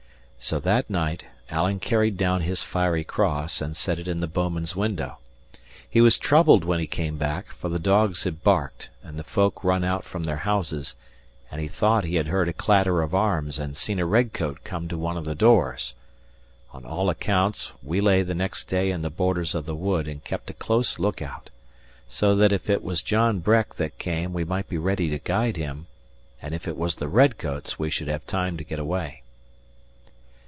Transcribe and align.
So 0.43 0.59
that 0.61 0.89
night 0.89 1.25
Alan 1.51 1.79
carried 1.79 2.17
down 2.17 2.41
his 2.41 2.63
fiery 2.63 3.03
cross 3.03 3.61
and 3.61 3.77
set 3.77 3.99
it 3.99 4.07
in 4.07 4.21
the 4.21 4.27
bouman's 4.27 4.75
window. 4.75 5.19
He 5.87 6.01
was 6.01 6.17
troubled 6.17 6.65
when 6.65 6.79
he 6.79 6.87
came 6.87 7.17
back; 7.19 7.49
for 7.59 7.69
the 7.69 7.77
dogs 7.77 8.23
had 8.23 8.41
barked 8.43 8.89
and 9.03 9.19
the 9.19 9.23
folk 9.23 9.63
run 9.63 9.83
out 9.83 10.03
from 10.03 10.23
their 10.23 10.37
houses; 10.37 10.95
and 11.51 11.61
he 11.61 11.67
thought 11.67 12.05
he 12.05 12.15
had 12.15 12.25
heard 12.27 12.49
a 12.49 12.53
clatter 12.53 13.03
of 13.03 13.13
arms 13.13 13.59
and 13.59 13.77
seen 13.77 13.99
a 13.99 14.05
red 14.07 14.33
coat 14.33 14.61
come 14.63 14.87
to 14.87 14.97
one 14.97 15.15
of 15.15 15.25
the 15.25 15.35
doors. 15.35 15.93
On 16.73 16.85
all 16.85 17.11
accounts 17.11 17.71
we 17.83 18.01
lay 18.01 18.23
the 18.23 18.33
next 18.35 18.65
day 18.67 18.89
in 18.89 19.03
the 19.03 19.11
borders 19.11 19.53
of 19.53 19.67
the 19.67 19.75
wood 19.75 20.07
and 20.07 20.23
kept 20.23 20.49
a 20.49 20.53
close 20.55 20.97
look 20.97 21.21
out, 21.21 21.51
so 22.09 22.35
that 22.37 22.51
if 22.51 22.67
it 22.67 22.83
was 22.83 23.03
John 23.03 23.37
Breck 23.41 23.75
that 23.75 23.99
came 23.99 24.33
we 24.33 24.43
might 24.43 24.67
be 24.67 24.79
ready 24.79 25.07
to 25.11 25.19
guide 25.19 25.55
him, 25.57 25.85
and 26.41 26.55
if 26.55 26.67
it 26.67 26.77
was 26.77 26.95
the 26.95 27.07
red 27.07 27.37
coats 27.37 27.77
we 27.77 27.91
should 27.91 28.07
have 28.07 28.25
time 28.25 28.57
to 28.57 28.63
get 28.63 28.79
away. 28.79 29.19